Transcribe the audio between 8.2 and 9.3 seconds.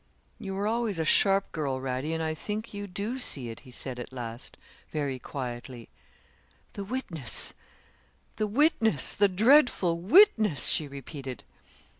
the witness the